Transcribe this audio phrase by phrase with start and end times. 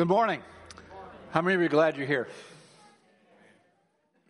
[0.00, 0.40] Good morning.
[1.30, 2.26] How many of you are glad you're here?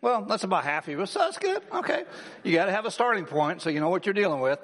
[0.00, 1.62] Well, that's about half of you, so that's good.
[1.72, 2.02] Okay.
[2.42, 4.58] You got to have a starting point so you know what you're dealing with.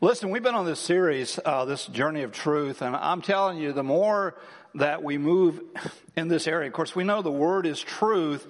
[0.00, 3.74] Listen, we've been on this series, uh, this journey of truth, and I'm telling you,
[3.74, 4.34] the more
[4.76, 5.60] that we move
[6.16, 8.46] in this area, of course, we know the word is truth,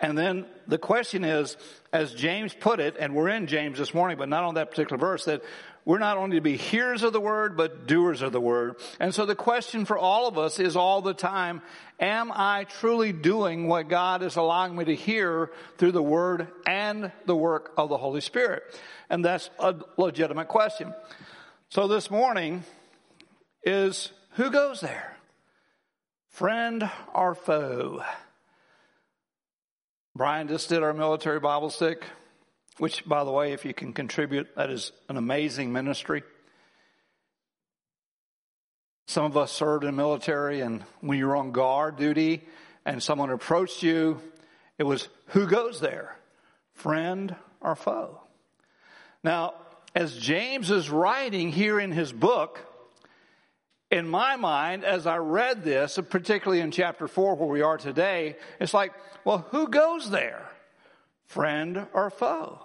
[0.00, 1.58] and then the question is,
[1.92, 4.98] as James put it, and we're in James this morning, but not on that particular
[4.98, 5.42] verse, that
[5.84, 8.76] we're not only to be hearers of the word, but doers of the word.
[8.98, 11.60] And so the question for all of us is all the time,
[12.00, 17.12] am I truly doing what God is allowing me to hear through the word and
[17.26, 18.62] the work of the Holy Spirit?
[19.10, 20.94] And that's a legitimate question.
[21.68, 22.64] So this morning
[23.62, 25.18] is who goes there?
[26.30, 28.02] Friend or foe?
[30.16, 32.04] Brian just did our military Bible stick
[32.78, 36.22] which, by the way, if you can contribute, that is an amazing ministry.
[39.06, 42.42] Some of us served in the military, and when you were on guard duty
[42.84, 44.20] and someone approached you,
[44.78, 46.16] it was who goes there,
[46.72, 48.20] friend or foe?
[49.22, 49.54] Now,
[49.94, 52.60] as James is writing here in his book,
[53.90, 58.36] in my mind, as I read this, particularly in chapter 4 where we are today,
[58.58, 58.92] it's like,
[59.24, 60.42] well, who goes there?
[61.26, 62.60] Friend or foe.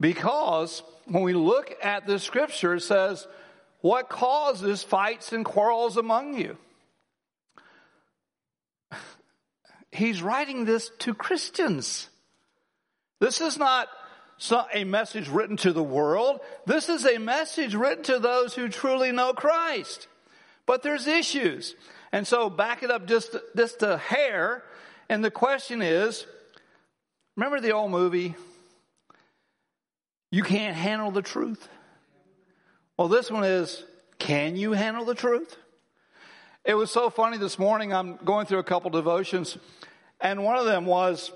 [0.00, 3.26] Because when we look at the scripture, it says,
[3.80, 6.56] What causes fights and quarrels among you?
[9.92, 12.08] He's writing this to Christians.
[13.20, 13.88] This is not
[14.74, 16.40] a message written to the world.
[16.66, 20.08] This is a message written to those who truly know Christ.
[20.66, 21.74] But there's issues.
[22.12, 24.62] And so back it up just, just a hair.
[25.08, 26.26] And the question is,
[27.36, 28.34] Remember the old movie?
[30.30, 31.68] You can't handle the truth.
[32.96, 33.84] Well, this one is,
[34.18, 35.56] can you handle the truth?
[36.64, 37.92] It was so funny this morning.
[37.92, 39.58] I'm going through a couple devotions,
[40.18, 41.30] and one of them was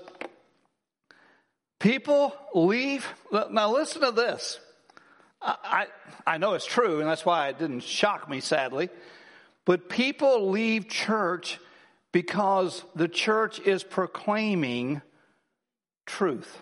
[1.79, 3.07] people leave.
[3.51, 4.59] Now, listen to this.
[5.41, 5.87] I,
[6.25, 8.89] I, know it's true, and that's why it didn't shock me, sadly.
[9.65, 11.59] But people leave church
[12.11, 15.01] because the church is proclaiming
[16.11, 16.61] truth.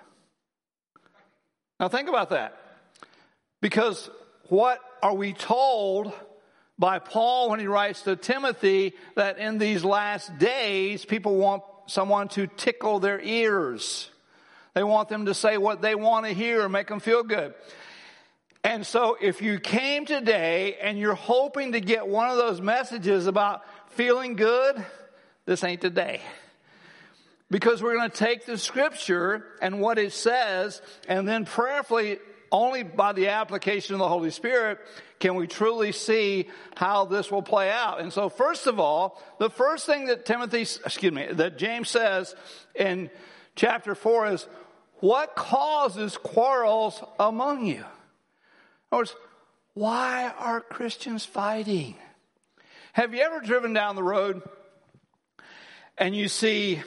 [1.79, 2.55] Now, think about that.
[3.61, 4.09] Because
[4.47, 6.13] what are we told
[6.77, 12.27] by Paul when he writes to Timothy that in these last days people want someone
[12.29, 14.09] to tickle their ears?
[14.75, 17.53] They want them to say what they want to hear and make them feel good.
[18.63, 23.25] And so if you came today and you're hoping to get one of those messages
[23.25, 24.85] about feeling good,
[25.45, 26.21] this ain't today.
[27.51, 32.19] Because we're going to take the scripture and what it says, and then prayerfully,
[32.51, 34.79] only by the application of the Holy Spirit,
[35.19, 37.99] can we truly see how this will play out.
[38.01, 42.35] And so, first of all, the first thing that Timothy, excuse me, that James says
[42.75, 43.09] in
[43.55, 44.47] chapter 4 is,
[44.99, 47.75] what causes quarrels among you?
[47.75, 47.83] In
[48.91, 49.15] other words,
[49.73, 51.95] why are Christians fighting?
[52.93, 54.41] Have you ever driven down the road
[55.97, 56.81] and you see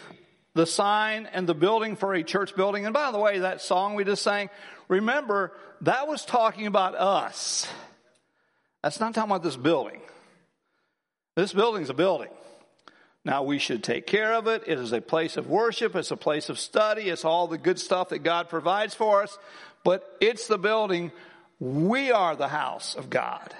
[0.55, 2.85] the sign and the building for a church building.
[2.85, 4.51] And by the way, that song we just sang,
[4.89, 5.53] remember,
[5.83, 7.67] that was talking about us.
[8.83, 10.01] That's not talking about this building.
[11.37, 12.29] This building's a building.
[13.25, 14.65] Now we should take care of it.
[14.67, 15.95] It is a place of worship.
[15.95, 17.09] It's a place of study.
[17.09, 19.39] It's all the good stuff that God provides for us.
[19.85, 21.13] But it's the building.
[21.61, 23.55] We are the house of God.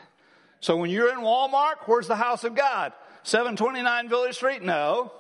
[0.61, 2.93] So when you're in Walmart, where's the house of God?
[3.23, 4.63] 729 Village Street?
[4.63, 5.13] No.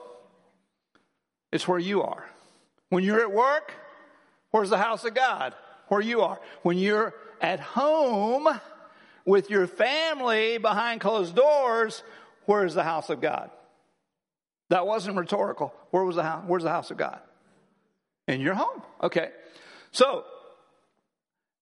[1.53, 2.25] It's where you are.
[2.89, 3.73] When you're at work,
[4.51, 5.55] where's the house of God?
[5.89, 6.41] Where you are.
[6.63, 8.49] When you're at home
[9.25, 12.03] with your family behind closed doors,
[12.47, 13.51] where's the house of God?
[14.71, 15.75] That wasn't rhetorical.
[15.91, 16.45] Where was the house?
[16.47, 17.19] Where's the house of God?
[18.27, 18.83] In your home.
[19.03, 19.29] Okay.
[19.91, 20.25] So,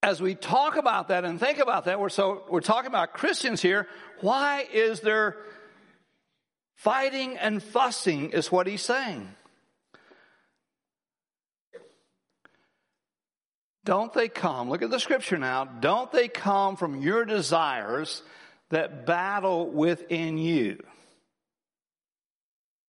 [0.02, 3.60] as we talk about that and think about that, we're so we're talking about Christians
[3.60, 3.88] here.
[4.20, 5.36] Why is there
[6.76, 8.30] fighting and fussing?
[8.30, 9.28] Is what he's saying.
[13.90, 18.22] Don't they come, look at the scripture now, don't they come from your desires
[18.68, 20.80] that battle within you?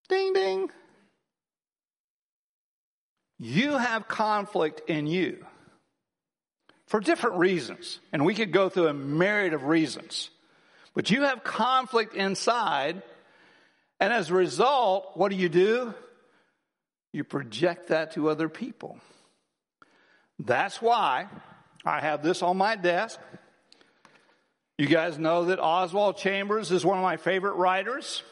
[0.09, 0.69] Ding, ding.
[3.39, 5.43] You have conflict in you
[6.85, 7.99] for different reasons.
[8.13, 10.29] And we could go through a myriad of reasons.
[10.93, 13.01] But you have conflict inside.
[13.99, 15.95] And as a result, what do you do?
[17.11, 18.99] You project that to other people.
[20.45, 21.27] That's why
[21.85, 23.19] I have this on my desk.
[24.77, 28.23] You guys know that Oswald Chambers is one of my favorite writers.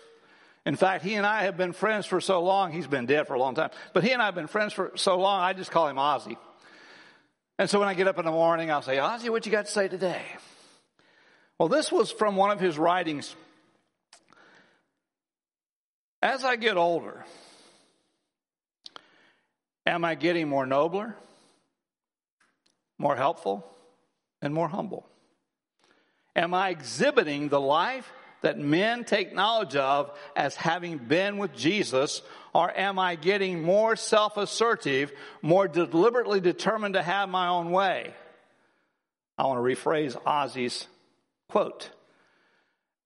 [0.66, 3.36] In fact, he and I have been friends for so long, he's been dead for
[3.36, 5.72] a long time, but he and I have been friends for so long, I just
[5.72, 6.38] call him Ozzy.
[7.58, 9.66] And so when I get up in the morning, I'll say, Ozzy, what you got
[9.66, 10.22] to say today?
[11.58, 13.36] Well, this was from one of his writings.
[16.22, 17.26] As I get older,
[19.86, 21.16] am I getting more nobler,
[23.00, 23.66] more helpful,
[24.42, 25.08] and more humble?
[26.36, 28.12] Am I exhibiting the life
[28.42, 32.22] that men take knowledge of as having been with Jesus?
[32.54, 35.12] Or am I getting more self assertive,
[35.42, 38.14] more deliberately determined to have my own way?
[39.38, 40.88] I want to rephrase Ozzy's
[41.50, 41.90] quote.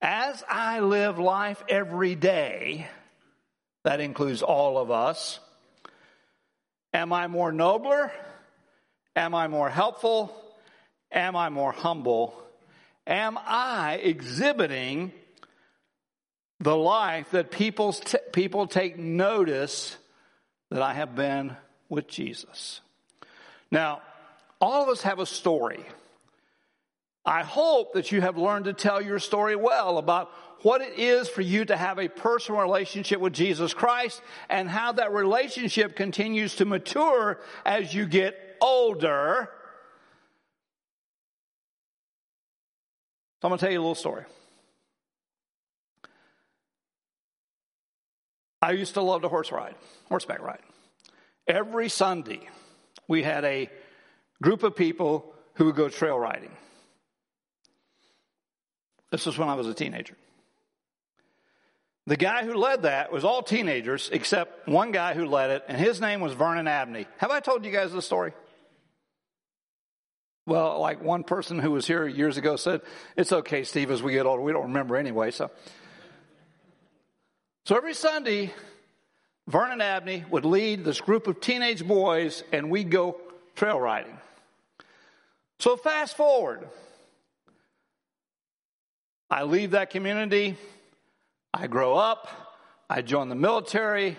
[0.00, 2.86] As I live life every day,
[3.84, 5.38] that includes all of us,
[6.92, 8.12] am I more nobler?
[9.16, 10.34] Am I more helpful?
[11.12, 12.40] Am I more humble?
[13.06, 15.12] Am I exhibiting
[16.60, 19.96] the life that people, t- people take notice
[20.70, 21.56] that I have been
[21.88, 22.80] with Jesus.
[23.70, 24.02] Now,
[24.60, 25.84] all of us have a story.
[27.24, 30.30] I hope that you have learned to tell your story well about
[30.62, 34.92] what it is for you to have a personal relationship with Jesus Christ and how
[34.92, 39.50] that relationship continues to mature as you get older.
[43.40, 44.24] So I'm going to tell you a little story.
[48.62, 49.74] I used to love to horse ride,
[50.08, 50.62] horseback ride.
[51.46, 52.40] Every Sunday,
[53.06, 53.68] we had a
[54.42, 56.50] group of people who would go trail riding.
[59.10, 60.16] This was when I was a teenager.
[62.06, 65.76] The guy who led that was all teenagers except one guy who led it, and
[65.76, 67.06] his name was Vernon Abney.
[67.18, 68.32] Have I told you guys this story?
[70.46, 72.82] Well, like one person who was here years ago said,
[73.16, 74.42] It's okay, Steve, as we get older.
[74.42, 75.50] We don't remember anyway, so.
[77.64, 78.52] So every Sunday,
[79.48, 83.18] Vernon Abney would lead this group of teenage boys and we'd go
[83.56, 84.18] trail riding.
[85.60, 86.68] So fast forward.
[89.30, 90.56] I leave that community.
[91.54, 92.28] I grow up.
[92.88, 94.18] I join the military,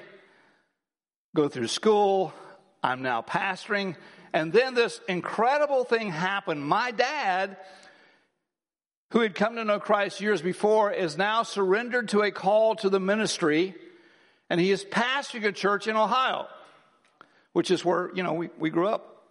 [1.35, 2.33] go through school.
[2.81, 3.95] I'm now pastoring.
[4.35, 6.63] And then this incredible thing happened.
[6.63, 7.57] My dad
[9.15, 12.89] who had come to know Christ years before, is now surrendered to a call to
[12.89, 13.73] the ministry,
[14.49, 16.47] and he is pastoring a church in Ohio,
[17.53, 19.23] which is where, you know, we, we grew up.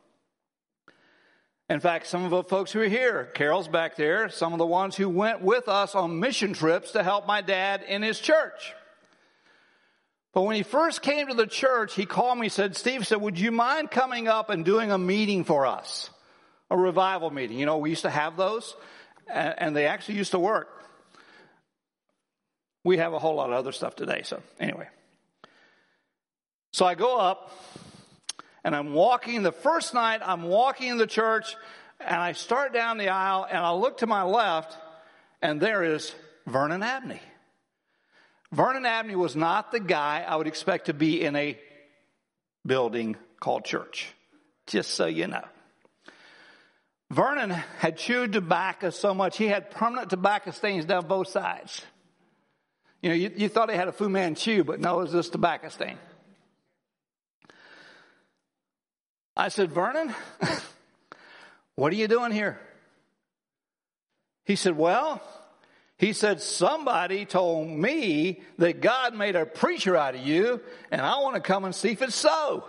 [1.68, 4.66] In fact, some of the folks who are here, Carol's back there, some of the
[4.66, 8.74] ones who went with us on mission trips to help my dad in his church.
[10.34, 13.38] But when he first came to the church, he called me, said, Steve said, would
[13.38, 16.10] you mind coming up and doing a meeting for us?
[16.70, 17.56] A revival meeting.
[17.56, 18.74] You know, we used to have those
[19.28, 20.68] and they actually used to work.
[22.82, 24.88] We have a whole lot of other stuff today, so anyway.
[26.72, 27.52] So I go up
[28.64, 29.44] and I'm walking.
[29.44, 31.54] The first night, I'm walking in the church
[32.00, 34.76] and I start down the aisle and I look to my left
[35.40, 36.12] and there is
[36.46, 37.20] Vernon Abney.
[38.54, 41.58] Vernon Abney was not the guy I would expect to be in a
[42.64, 44.12] building called church,
[44.68, 45.44] just so you know.
[47.10, 51.82] Vernon had chewed tobacco so much he had permanent tobacco stains down both sides.
[53.02, 55.32] You know, you, you thought he had a Fu Manchu, but no, it was just
[55.32, 55.98] tobacco stain.
[59.36, 60.14] I said, Vernon,
[61.74, 62.60] what are you doing here?
[64.44, 65.20] He said, Well,
[66.04, 71.16] he said, Somebody told me that God made a preacher out of you, and I
[71.20, 72.64] want to come and see if it's so.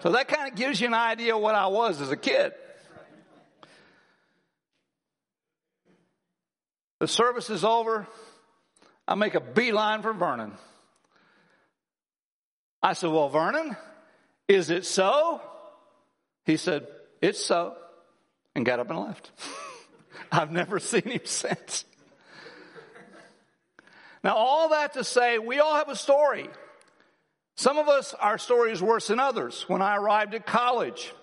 [0.00, 2.52] So that kind of gives you an idea of what I was as a kid.
[7.00, 8.06] The service is over.
[9.08, 10.52] I make a beeline for Vernon.
[12.80, 13.76] I said, Well, Vernon,
[14.46, 15.40] is it so?
[16.44, 16.86] He said,
[17.20, 17.74] It's so,
[18.54, 19.32] and got up and left.
[20.30, 21.84] I've never seen him since.
[24.26, 26.50] Now, all that to say, we all have a story.
[27.54, 29.64] Some of us, our story is worse than others.
[29.68, 31.14] When I arrived at college,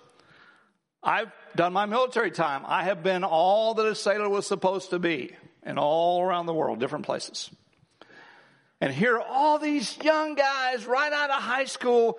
[1.02, 2.62] I've done my military time.
[2.66, 6.54] I have been all that a sailor was supposed to be and all around the
[6.54, 7.50] world, different places.
[8.80, 12.18] And here are all these young guys right out of high school.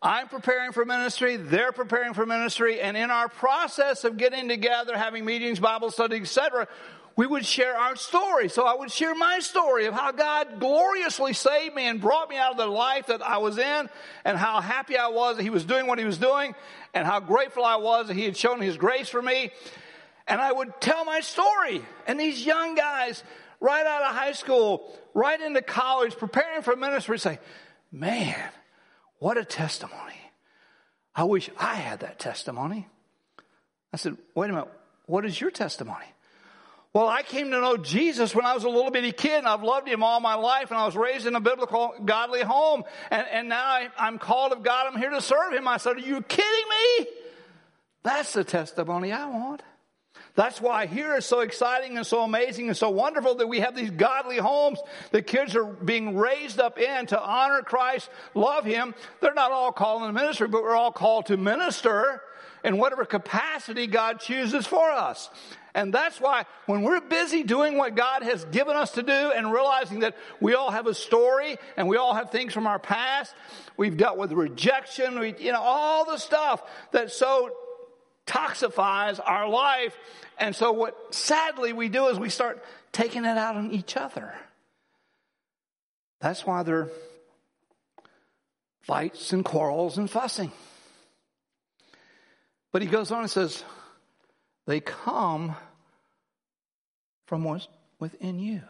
[0.00, 4.96] I'm preparing for ministry, they're preparing for ministry, and in our process of getting together,
[4.96, 6.68] having meetings, Bible study, etc.,
[7.16, 8.48] we would share our story.
[8.48, 12.36] So I would share my story of how God gloriously saved me and brought me
[12.36, 13.88] out of the life that I was in
[14.24, 16.54] and how happy I was that He was doing what He was doing
[16.94, 19.50] and how grateful I was that He had shown His grace for me
[20.26, 21.82] and I would tell my story.
[22.06, 23.22] And these young guys
[23.58, 27.38] right out of high school, right into college, preparing for ministry, say,
[27.90, 28.38] man,
[29.18, 30.14] what a testimony.
[31.14, 32.88] I wish I had that testimony.
[33.92, 34.68] I said, wait a minute,
[35.06, 36.06] what is your testimony?
[36.92, 39.62] Well, I came to know Jesus when I was a little bitty kid and I've
[39.62, 42.82] loved him all my life and I was raised in a biblical, godly home
[43.12, 44.88] and, and now I, I'm called of God.
[44.88, 45.68] I'm here to serve him.
[45.68, 46.64] I said, are you kidding
[46.98, 47.06] me?
[48.02, 49.62] That's the testimony I want.
[50.34, 53.76] That's why here is so exciting and so amazing and so wonderful that we have
[53.76, 54.80] these godly homes.
[55.10, 58.94] The kids are being raised up in to honor Christ, love Him.
[59.20, 62.22] They're not all called the ministry, but we're all called to minister
[62.64, 65.30] in whatever capacity God chooses for us.
[65.74, 69.52] And that's why when we're busy doing what God has given us to do and
[69.52, 73.34] realizing that we all have a story and we all have things from our past,
[73.76, 76.62] we've dealt with rejection, we, you know, all the stuff
[76.92, 77.50] that so
[78.26, 79.96] toxifies our life.
[80.38, 84.32] And so what sadly we do is we start taking it out on each other.
[86.20, 86.90] That's why there are
[88.82, 90.52] fights and quarrels and fussing.
[92.72, 93.64] But he goes on and says,
[94.70, 95.56] they come
[97.26, 98.62] from what's within you.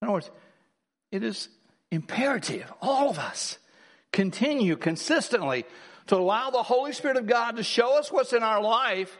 [0.00, 0.30] In other words,
[1.10, 1.48] it is
[1.90, 3.58] imperative, all of us
[4.12, 5.64] continue consistently
[6.08, 9.16] to allow the Holy Spirit of God to show us what's in our life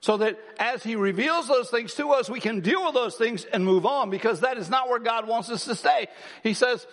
[0.00, 3.44] so that as He reveals those things to us, we can deal with those things
[3.44, 6.06] and move on because that is not where God wants us to stay.
[6.42, 6.86] He says,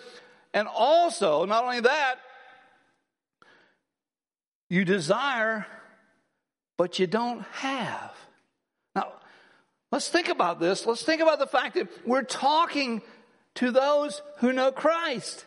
[0.52, 2.16] and also, not only that,
[4.68, 5.66] you desire,
[6.78, 8.14] but you don't have.
[8.94, 9.12] Now,
[9.92, 10.86] let's think about this.
[10.86, 13.02] Let's think about the fact that we're talking
[13.56, 15.44] to those who know Christ.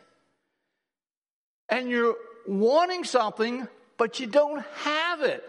[1.69, 5.43] And you're wanting something but you don't have it.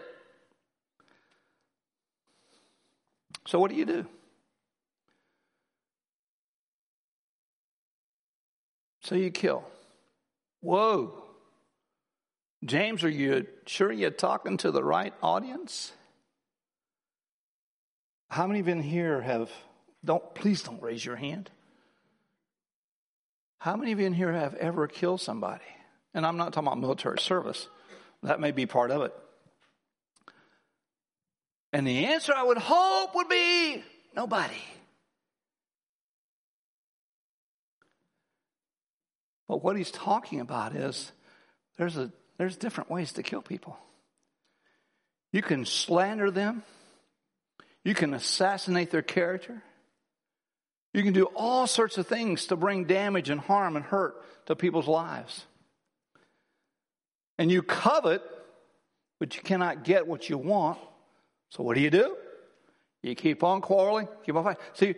[3.47, 4.05] So, what do you do?
[9.01, 9.63] So you kill.
[10.61, 11.22] Whoa.
[12.65, 15.91] James, are you sure you're talking to the right audience?
[18.29, 19.51] How many of you in here have,
[20.03, 21.49] don't, please don't raise your hand.
[23.59, 25.63] How many of you in here have ever killed somebody?
[26.13, 27.67] And I'm not talking about military service.
[28.21, 29.13] That may be part of it.
[31.73, 33.83] And the answer I would hope would be
[34.15, 34.53] nobody.
[39.47, 41.11] But what he's talking about is
[41.77, 43.77] there's a there's different ways to kill people.
[45.31, 46.63] You can slander them.
[47.83, 49.61] You can assassinate their character.
[50.93, 54.55] You can do all sorts of things to bring damage and harm and hurt to
[54.55, 55.45] people's lives
[57.37, 58.21] and you covet,
[59.19, 60.77] but you cannot get what you want.
[61.49, 62.15] So what do you do?
[63.01, 64.61] You keep on quarreling, keep on fighting.
[64.73, 64.95] See,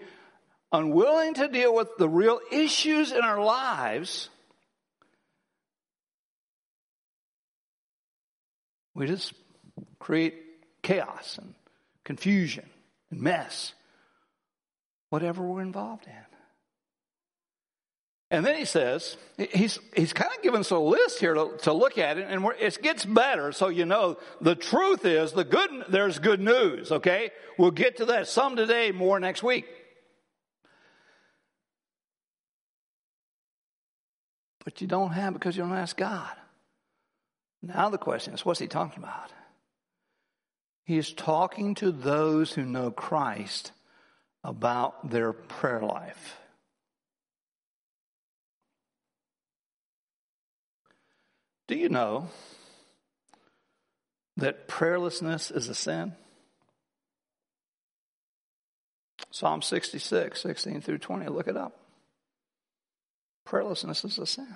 [0.71, 4.29] unwilling to deal with the real issues in our lives,
[8.95, 9.33] we just
[9.99, 10.35] create
[10.81, 11.53] chaos and
[12.03, 12.67] confusion
[13.11, 13.73] and mess,
[15.09, 16.13] whatever we're involved in.
[18.31, 21.73] And then he says, he's, he's kind of given us a list here to, to
[21.73, 23.51] look at it, and it gets better.
[23.51, 27.29] So you know, the truth is, the good, there's good news, okay?
[27.59, 29.65] We'll get to that some today, more next week.
[34.63, 36.31] But you don't have because you don't ask God.
[37.65, 39.31] Now the question is, what's he talking about?
[40.83, 43.71] He's talking to those who know Christ
[44.43, 46.37] about their prayer life.
[51.67, 52.29] Do you know
[54.37, 56.13] that prayerlessness is a sin?
[59.31, 61.75] Psalm 66, 16 through 20, look it up.
[63.47, 64.55] Prayerlessness is a sin.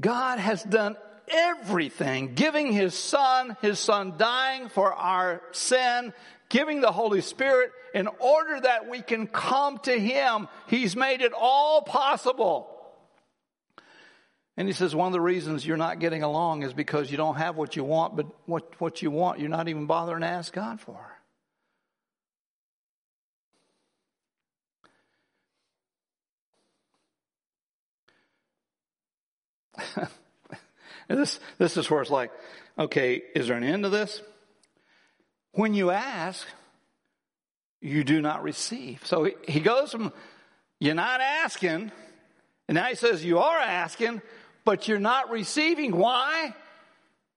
[0.00, 0.96] God has done
[1.28, 6.12] everything, giving His Son, His Son dying for our sin,
[6.48, 10.48] giving the Holy Spirit in order that we can come to Him.
[10.68, 12.74] He's made it all possible.
[14.56, 17.36] And he says one of the reasons you're not getting along is because you don't
[17.36, 20.52] have what you want, but what, what you want, you're not even bothering to ask
[20.52, 21.17] God for.
[31.08, 32.30] this, this is where it's like,
[32.78, 34.22] okay, is there an end to this?
[35.52, 36.46] When you ask,
[37.80, 39.04] you do not receive.
[39.06, 40.12] So he, he goes from,
[40.80, 41.92] you're not asking,
[42.68, 44.22] and now he says, you are asking,
[44.64, 45.96] but you're not receiving.
[45.96, 46.54] Why?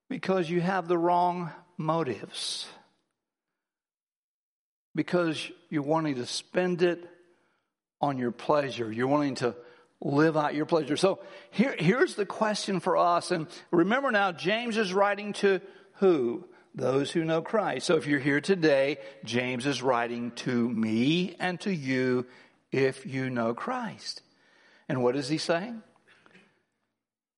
[0.08, 2.68] Because you have the wrong motives.
[4.94, 7.08] because you're wanting to spend it
[8.00, 8.92] on your pleasure.
[8.92, 9.54] You're wanting to
[10.02, 10.96] live out your pleasure.
[10.96, 13.30] So here, here's the question for us.
[13.30, 15.60] And remember now, James is writing to
[15.94, 16.44] who?
[16.74, 17.86] Those who know Christ.
[17.86, 22.26] So if you're here today, James is writing to me and to you
[22.70, 24.22] if you know Christ.
[24.88, 25.82] And what is he saying?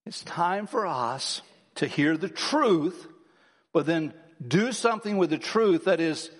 [0.05, 1.41] It's time for us
[1.75, 3.07] to hear the truth,
[3.73, 4.13] but then
[4.45, 6.31] do something with the truth that is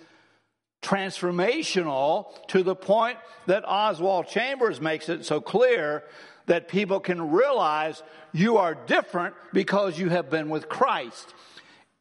[0.86, 6.04] transformational to the point that Oswald Chambers makes it so clear
[6.46, 8.02] that people can realize
[8.32, 11.34] you are different because you have been with Christ.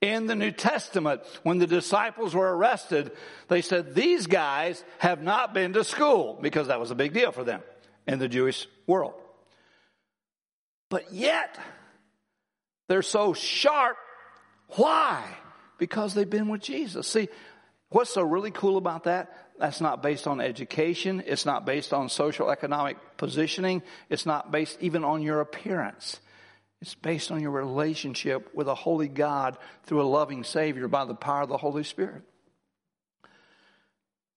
[0.01, 3.11] In the New Testament, when the disciples were arrested,
[3.47, 7.31] they said, These guys have not been to school because that was a big deal
[7.31, 7.61] for them
[8.05, 9.15] in the Jewish world.
[10.89, 11.57] But yet,
[12.87, 13.97] they're so sharp.
[14.75, 15.25] Why?
[15.79, 17.07] Because they've been with Jesus.
[17.07, 17.29] See,
[17.95, 19.31] what's so really cool about that?
[19.57, 21.23] That's not based on education.
[21.25, 23.83] It's not based on social economic positioning.
[24.09, 26.19] It's not based even on your appearance.
[26.81, 31.15] It's based on your relationship with a holy God through a loving Savior by the
[31.15, 32.23] power of the Holy Spirit.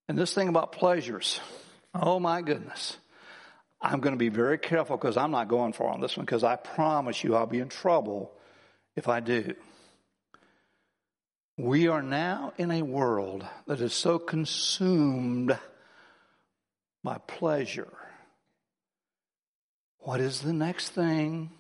[0.09, 1.41] And this thing about pleasures,
[1.93, 2.97] oh my goodness.
[3.81, 6.45] I'm going to be very careful because I'm not going for on this one because
[6.45, 8.33] I promise you I'll be in trouble
[8.95, 9.55] if I do.
[11.59, 15.59] We are now in a world that is so consumed
[17.03, 17.93] by pleasure.
[19.99, 21.51] What is the next thing?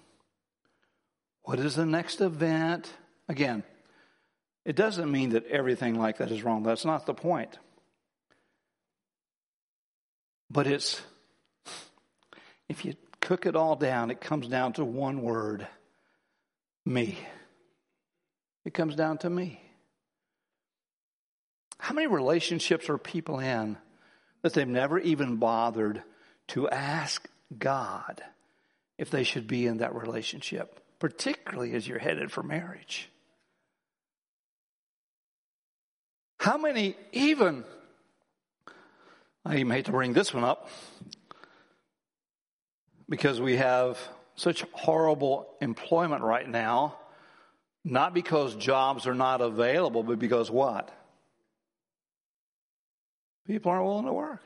[1.42, 2.88] What is the next event?
[3.28, 3.64] Again,
[4.64, 6.62] it doesn't mean that everything like that is wrong.
[6.62, 7.58] That's not the point.
[10.48, 11.02] But it's,
[12.68, 15.66] if you cook it all down, it comes down to one word
[16.86, 17.18] me.
[18.64, 19.60] It comes down to me.
[21.88, 23.78] How many relationships are people in
[24.42, 26.02] that they've never even bothered
[26.48, 27.28] to ask
[27.58, 28.22] God
[28.98, 30.78] if they should be in that relationship?
[30.98, 33.10] particularly as you're headed for marriage.
[36.38, 37.64] How many, even,
[39.44, 40.68] I even hate to bring this one up
[43.08, 43.98] because we have
[44.36, 46.96] such horrible employment right now,
[47.84, 50.90] not because jobs are not available, but because what?
[53.48, 54.42] People aren't willing to work.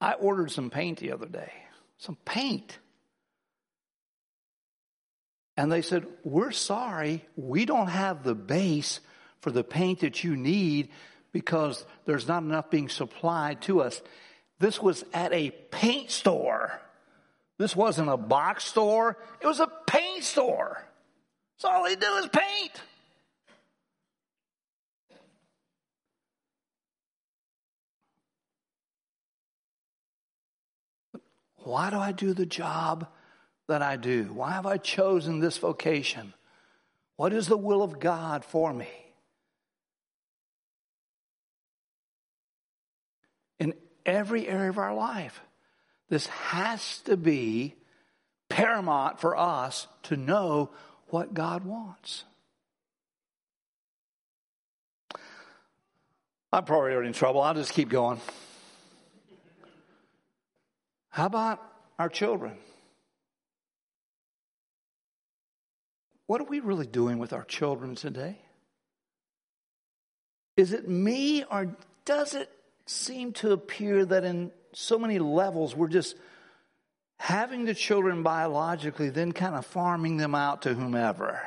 [0.00, 1.52] I ordered some paint the other day,
[1.98, 2.78] some paint.
[5.56, 9.00] And they said, We're sorry, we don't have the base
[9.40, 10.90] for the paint that you need
[11.32, 14.00] because there's not enough being supplied to us.
[14.60, 16.80] This was at a paint store.
[17.58, 20.82] This wasn't a box store, it was a paint store.
[21.58, 22.72] So all they do is paint.
[31.56, 33.08] Why do I do the job
[33.66, 34.30] that I do?
[34.32, 36.32] Why have I chosen this vocation?
[37.16, 38.88] What is the will of God for me?
[43.58, 43.74] In
[44.06, 45.42] every area of our life,
[46.08, 47.74] this has to be
[48.48, 50.70] paramount for us to know
[51.08, 52.24] what God wants.
[56.50, 57.42] I'm probably already in trouble.
[57.42, 58.20] I'll just keep going.
[61.10, 61.62] How about
[61.98, 62.56] our children?
[66.26, 68.38] What are we really doing with our children today?
[70.56, 72.50] Is it me, or does it
[72.86, 76.16] seem to appear that in so many levels we're just
[77.18, 81.40] having the children biologically, then kind of farming them out to whomever?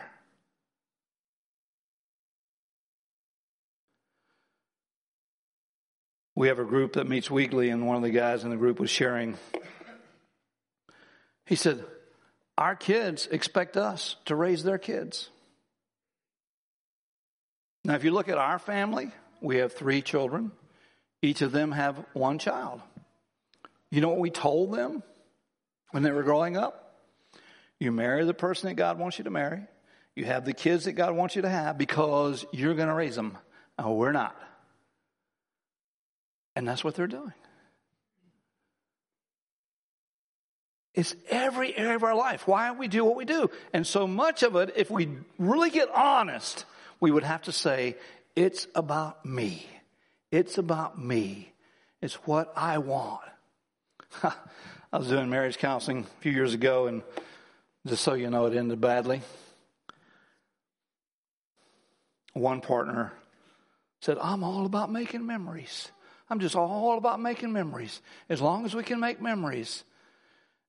[6.35, 8.79] We have a group that meets weekly, and one of the guys in the group
[8.79, 9.37] was sharing
[11.51, 11.83] he said,
[12.57, 15.29] Our kids expect us to raise their kids.
[17.83, 20.53] Now, if you look at our family, we have three children.
[21.21, 22.81] Each of them have one child.
[23.91, 25.03] You know what we told them
[25.91, 26.95] when they were growing up?
[27.79, 29.61] You marry the person that God wants you to marry.
[30.15, 33.15] You have the kids that God wants you to have because you're going to raise
[33.15, 33.37] them.
[33.83, 34.35] We're not.
[36.55, 37.33] And that's what they're doing.
[40.93, 42.47] It's every area of our life.
[42.47, 43.49] Why we do what we do.
[43.73, 46.65] And so much of it, if we really get honest,
[46.99, 47.95] we would have to say,
[48.35, 49.65] it's about me.
[50.31, 51.53] It's about me.
[52.01, 53.21] It's what I want.
[54.23, 57.01] I was doing marriage counseling a few years ago, and
[57.87, 59.21] just so you know, it ended badly.
[62.33, 63.13] One partner
[64.01, 65.91] said, I'm all about making memories.
[66.29, 68.01] I'm just all about making memories.
[68.29, 69.83] As long as we can make memories.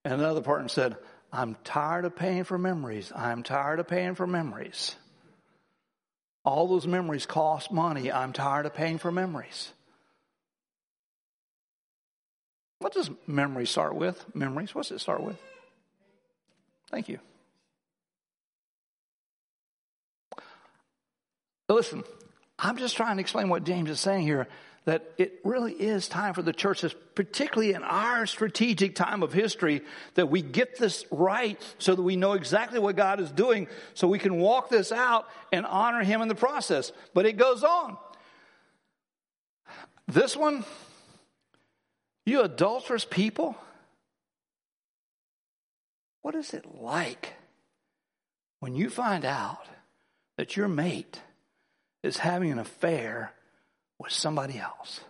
[0.05, 0.97] And another partner said,
[1.33, 3.13] I'm tired of paying for memories.
[3.15, 4.97] I'm tired of paying for memories.
[6.45, 8.11] All those memories cost money.
[8.11, 9.73] I'm tired of paying for memories.
[12.83, 14.25] What does memory start with?
[14.35, 15.41] Memories, what's it start with?
[16.91, 17.21] Thank you.
[21.69, 22.03] Listen,
[22.59, 24.49] I'm just trying to explain what James is saying here
[24.85, 29.83] that it really is time for the churches, particularly in our strategic time of history,
[30.15, 34.09] that we get this right so that we know exactly what God is doing so
[34.09, 36.91] we can walk this out and honor Him in the process.
[37.15, 37.97] But it goes on.
[40.09, 40.65] This one,
[42.25, 43.57] you adulterous people,
[46.23, 47.35] what is it like
[48.61, 49.67] when you find out
[50.37, 51.21] that your mate
[52.03, 53.33] is having an affair
[53.99, 55.01] with somebody else.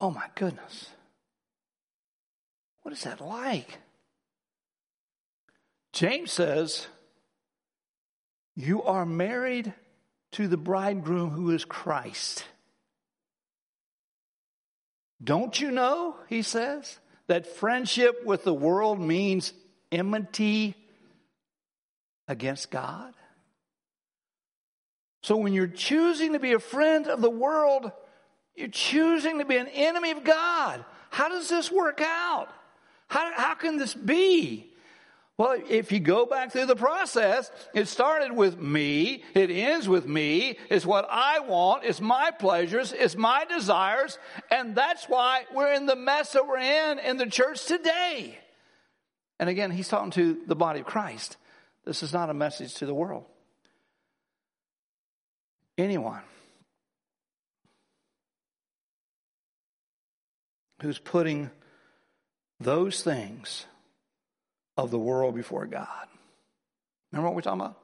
[0.00, 0.90] Oh my goodness.
[2.82, 3.78] What is that like?
[5.92, 6.86] James says,
[8.56, 9.72] You are married
[10.32, 12.44] to the bridegroom who is Christ.
[15.22, 19.52] Don't you know, he says, that friendship with the world means
[19.90, 20.74] enmity
[22.28, 23.14] against God?
[25.22, 27.90] So when you're choosing to be a friend of the world,
[28.54, 30.84] you're choosing to be an enemy of God.
[31.10, 32.48] How does this work out?
[33.08, 34.73] How, how can this be?
[35.36, 40.06] Well, if you go back through the process, it started with me, it ends with
[40.06, 44.18] me, it's what I want, it's my pleasures, it's my desires,
[44.50, 48.38] and that's why we're in the mess that we're in in the church today.
[49.40, 51.36] And again, he's talking to the body of Christ.
[51.84, 53.26] This is not a message to the world
[55.76, 56.20] anyone
[60.80, 61.50] who's putting
[62.60, 63.66] those things
[64.76, 66.06] of the world before God.
[67.12, 67.78] Remember what we're talking about?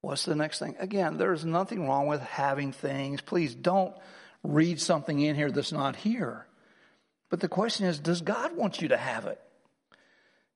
[0.00, 0.76] What's the next thing?
[0.78, 3.20] Again, there's nothing wrong with having things.
[3.20, 3.94] Please don't
[4.42, 6.46] read something in here that's not here.
[7.28, 9.40] But the question is, does God want you to have it?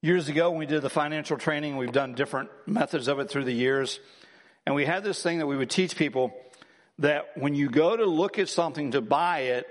[0.03, 3.45] Years ago, when we did the financial training, we've done different methods of it through
[3.45, 4.01] the years.
[4.65, 6.33] And we had this thing that we would teach people
[7.01, 9.67] that when you go to look at something to buy it,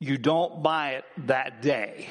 [0.00, 2.08] you don't buy it that day.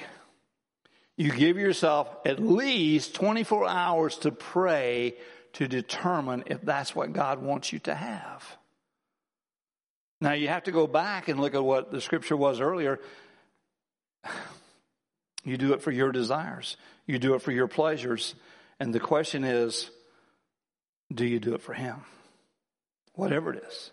[1.18, 5.16] You give yourself at least 24 hours to pray
[5.54, 8.46] to determine if that's what God wants you to have.
[10.22, 13.00] Now you have to go back and look at what the scripture was earlier.
[15.44, 16.76] You do it for your desires.
[17.06, 18.36] You do it for your pleasures.
[18.82, 19.90] And the question is,
[21.14, 22.02] do you do it for Him?
[23.14, 23.92] Whatever it is.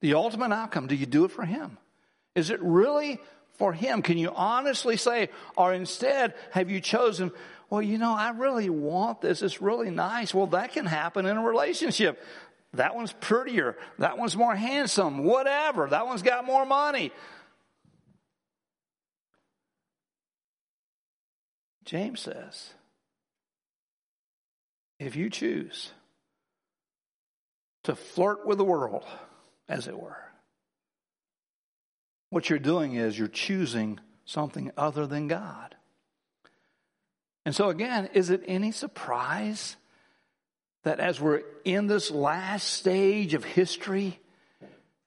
[0.00, 1.78] The ultimate outcome, do you do it for Him?
[2.34, 3.20] Is it really
[3.58, 4.02] for Him?
[4.02, 7.32] Can you honestly say, or instead, have you chosen,
[7.70, 9.42] well, you know, I really want this.
[9.42, 10.32] It's really nice.
[10.32, 12.22] Well, that can happen in a relationship.
[12.74, 13.76] That one's prettier.
[13.98, 15.24] That one's more handsome.
[15.24, 15.88] Whatever.
[15.88, 17.12] That one's got more money.
[21.84, 22.74] James says,
[24.98, 25.90] if you choose
[27.84, 29.04] to flirt with the world,
[29.68, 30.27] as it were.
[32.30, 35.74] What you're doing is you're choosing something other than God.
[37.46, 39.76] And so, again, is it any surprise
[40.84, 44.20] that as we're in this last stage of history,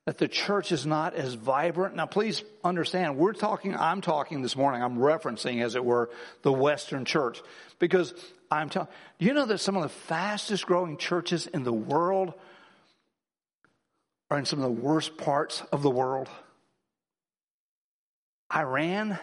[0.08, 1.96] that the church is not as vibrant?
[1.96, 6.10] Now, please understand, we're talking, I'm talking this morning, I'm referencing, as it were,
[6.42, 7.42] the Western church.
[7.78, 8.16] Because
[8.50, 12.34] I'm telling, do you know that some of the fastest growing churches in the world
[14.32, 16.30] are in some of the worst parts of the world.
[18.54, 19.18] Iran,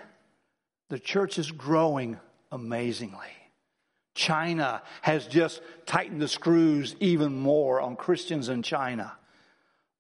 [0.88, 2.18] the church is growing
[2.50, 3.28] amazingly.
[4.14, 9.12] China has just tightened the screws even more on Christians in China.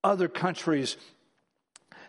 [0.02, 0.96] Other countries.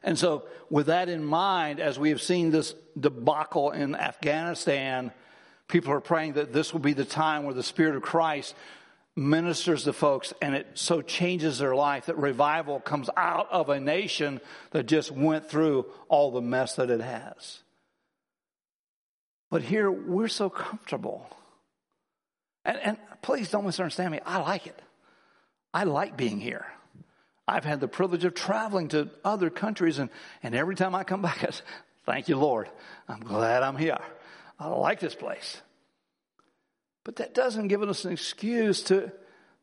[0.02, 5.12] And so, with that in mind, as we have seen this debacle in Afghanistan,
[5.68, 8.56] people are praying that this will be the time where the Spirit of Christ
[9.20, 13.80] ministers to folks and it so changes their life that revival comes out of a
[13.80, 14.40] nation
[14.72, 17.60] that just went through all the mess that it has.
[19.52, 21.30] But here we're so comfortable.
[22.66, 24.20] And, and please don't misunderstand me.
[24.26, 24.80] I like it.
[25.74, 26.66] I like being here.
[27.48, 30.12] I've had the privilege of traveling to other countries, and,
[30.44, 31.64] and every time I come back, I say,
[32.06, 32.70] Thank you, Lord.
[33.08, 34.00] I'm glad I'm here.
[34.60, 35.62] I like this place.
[37.04, 39.12] But that doesn't give us an excuse to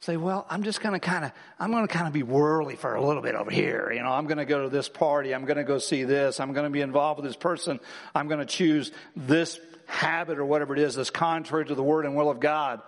[0.01, 2.77] say, well, I'm just going to kind of, I'm going to kind of be worldly
[2.77, 3.91] for a little bit over here.
[3.93, 5.35] You know, I'm going to go to this party.
[5.35, 6.41] I'm going to go see this.
[6.41, 7.81] I'm going to be involved with this person.
[8.15, 12.05] I'm going to choose this habit or whatever it is that's contrary to the word
[12.07, 12.83] and will of God.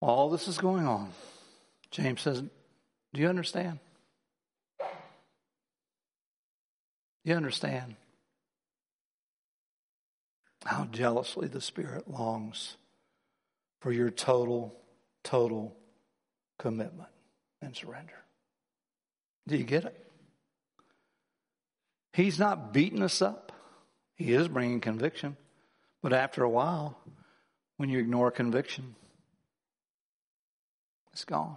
[0.00, 1.12] All this is going on.
[1.90, 2.42] James says,
[3.12, 3.78] Do you understand?
[4.78, 4.86] Do
[7.30, 7.96] you understand
[10.64, 12.76] how jealously the Spirit longs
[13.80, 14.74] for your total,
[15.22, 15.76] total
[16.58, 17.10] commitment
[17.60, 18.14] and surrender?
[19.46, 20.06] Do you get it?
[22.12, 23.52] He's not beating us up.
[24.16, 25.36] He is bringing conviction.
[26.02, 26.98] But after a while,
[27.76, 28.94] when you ignore conviction,
[31.12, 31.56] it's gone.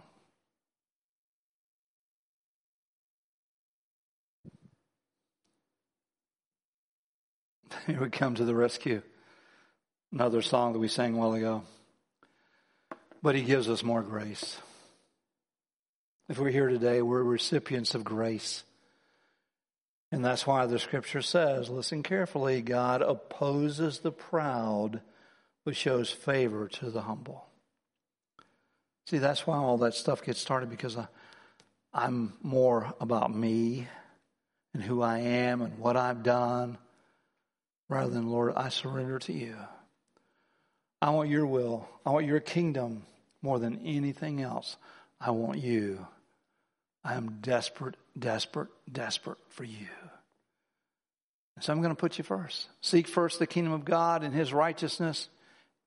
[7.88, 9.02] Here we come to the rescue.
[10.12, 11.64] Another song that we sang a while ago.
[13.22, 14.58] But he gives us more grace.
[16.30, 18.64] If we're here today, we're recipients of grace.
[20.12, 25.02] And that's why the scripture says, listen carefully, God opposes the proud,
[25.66, 27.48] but shows favor to the humble.
[29.06, 31.08] See, that's why all that stuff gets started because I,
[31.94, 33.88] I'm more about me
[34.74, 36.78] and who I am and what I've done
[37.90, 39.56] rather than, Lord, I surrender to you.
[41.02, 41.88] I want your will.
[42.06, 43.04] I want your kingdom
[43.42, 44.78] more than anything else.
[45.20, 46.08] I want you.
[47.04, 49.88] I am desperate, desperate, desperate for you.
[51.60, 52.68] So I'm going to put you first.
[52.82, 55.28] Seek first the kingdom of God and his righteousness,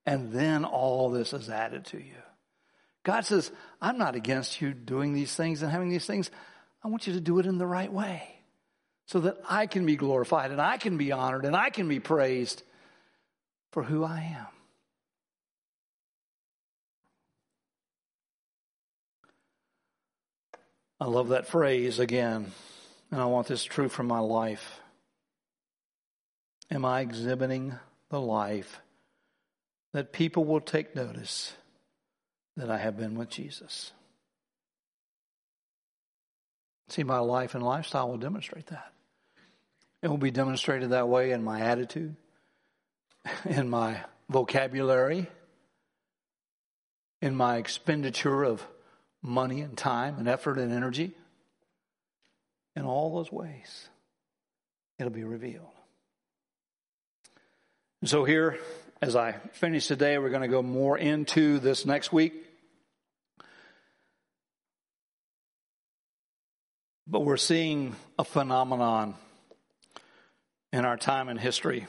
[0.05, 2.13] and then all this is added to you.
[3.07, 3.49] God says,
[3.81, 6.29] I'm not against you doing these things and having these things.
[6.83, 8.21] I want you to do it in the right way
[9.05, 12.01] so that I can be glorified and I can be honored and I can be
[12.01, 12.63] praised
[13.71, 14.47] for who I am.
[20.99, 22.51] I love that phrase again,
[23.09, 24.81] and I want this true for my life.
[26.69, 27.73] Am I exhibiting
[28.09, 28.81] the life
[29.93, 31.53] that people will take notice?
[32.57, 33.91] That I have been with Jesus.
[36.89, 38.91] See, my life and lifestyle will demonstrate that.
[40.01, 42.15] It will be demonstrated that way in my attitude,
[43.45, 45.27] in my vocabulary,
[47.21, 48.65] in my expenditure of
[49.21, 51.11] money and time and effort and energy.
[52.75, 53.89] In all those ways,
[54.99, 55.65] it'll be revealed.
[58.01, 58.59] And so, here,
[59.01, 62.46] as I finish today, we're going to go more into this next week.
[67.09, 69.15] But we're seeing a phenomenon
[70.73, 71.87] in our time in history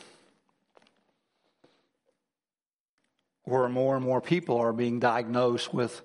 [3.43, 6.01] where more and more people are being diagnosed with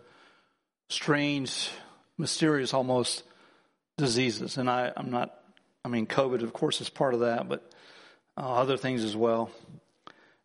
[0.89, 1.69] strange,
[2.17, 3.21] mysterious, almost
[3.97, 4.57] diseases.
[4.57, 5.31] And I, am not,
[5.85, 7.69] I mean, COVID, of course, is part of that, but
[8.35, 9.51] uh, other things as well.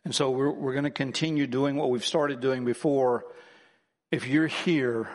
[0.04, 3.24] And so we're, we're going to continue doing what we've started doing before.
[4.10, 5.08] If you're here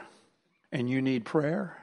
[0.71, 1.82] and you need prayer,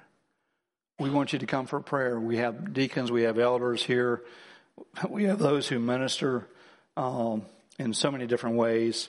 [1.01, 2.21] we want you to come for prayer.
[2.21, 4.23] We have deacons, we have elders here,
[5.09, 6.47] we have those who minister
[6.97, 7.47] um,
[7.79, 9.09] in so many different ways.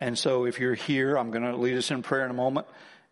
[0.00, 2.66] And so, if you're here, I'm going to lead us in prayer in a moment,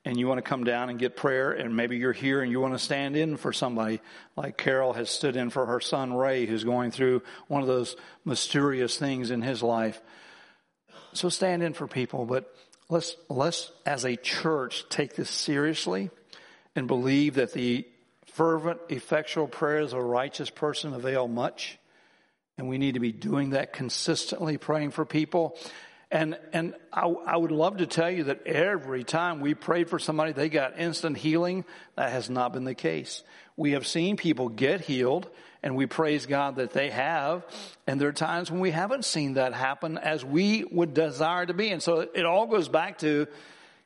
[0.05, 2.61] and you want to come down and get prayer, and maybe you're here and you
[2.61, 4.01] want to stand in for somebody,
[4.37, 7.97] like Carol has stood in for her son Ray, who's going through one of those
[8.25, 10.03] mysterious things in his life.
[11.13, 12.53] So stand in for people, but
[12.91, 16.11] let's let's as a church take this seriously
[16.75, 17.87] and believe that the
[18.27, 21.79] fervent, effectual prayers of a righteous person avail much.
[22.59, 25.57] And we need to be doing that consistently, praying for people.
[26.11, 29.99] And, and I, I, would love to tell you that every time we prayed for
[29.99, 31.65] somebody, they got instant healing.
[31.97, 33.25] That has not been the case.
[33.57, 35.29] We have seen people get healed
[35.63, 37.45] and we praise God that they have.
[37.87, 41.55] And there are times when we haven't seen that happen as we would desire to
[41.55, 41.71] be.
[41.71, 43.27] And so it all goes back to,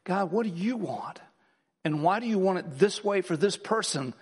[0.05, 1.21] God, what do you want?
[1.85, 4.15] And why do you want it this way for this person?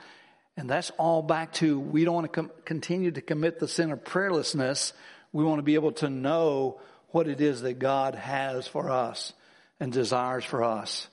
[0.57, 3.91] And that's all back to we don't want to com- continue to commit the sin
[3.91, 4.93] of prayerlessness.
[5.33, 9.33] We want to be able to know what it is that God has for us
[9.81, 11.09] and desires for us.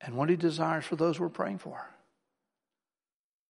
[0.00, 1.84] And what He desires for those we're praying for.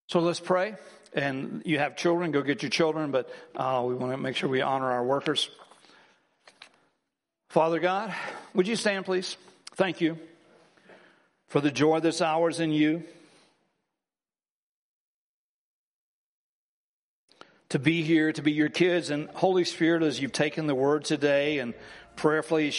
[0.09, 0.75] So let's pray.
[1.15, 4.49] And you have children, go get your children, but uh, we want to make sure
[4.49, 5.49] we honor our workers.
[7.51, 8.13] Father God,
[8.53, 9.37] would you stand, please?
[9.77, 10.19] Thank you
[11.49, 13.03] for the joy that's ours in you.
[17.71, 21.05] To be here, to be your kids, and Holy Spirit, as you've taken the word
[21.05, 21.75] today and
[22.15, 22.73] prayerfully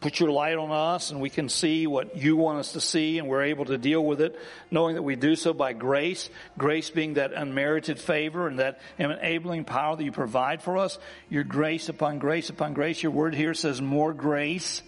[0.00, 3.18] put your light on us and we can see what you want us to see
[3.18, 4.38] and we're able to deal with it,
[4.70, 9.64] knowing that we do so by grace, grace being that unmerited favor and that enabling
[9.64, 10.98] power that you provide for us.
[11.30, 13.02] Your grace upon grace upon grace.
[13.02, 14.82] Your word here says more grace.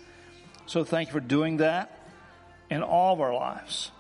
[0.69, 1.99] So thank you for doing that
[2.71, 3.91] in all of our lives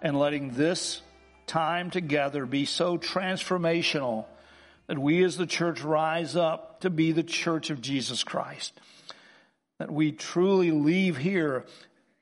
[0.00, 1.02] and letting this
[1.46, 4.24] time together be so transformational
[4.86, 8.72] that we as the church rise up to be the church of Jesus Christ
[9.78, 11.66] that we truly leave here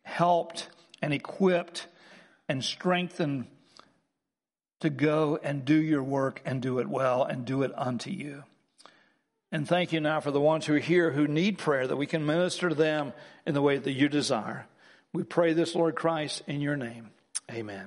[0.03, 0.68] helped
[1.01, 1.87] and equipped
[2.49, 3.46] and strengthened
[4.81, 8.42] to go and do your work and do it well and do it unto you.
[9.52, 12.06] And thank you now for the ones who are here who need prayer that we
[12.06, 13.12] can minister to them
[13.46, 14.66] in the way that you desire.
[15.12, 17.11] We pray this, Lord Christ, in your name.
[17.50, 17.85] Amen.